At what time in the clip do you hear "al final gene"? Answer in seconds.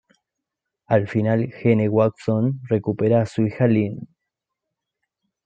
0.87-1.87